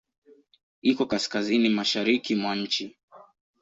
[0.81, 2.97] Iko Kaskazini mashariki mwa nchi.